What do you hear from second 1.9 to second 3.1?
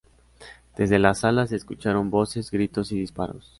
voces, gritos y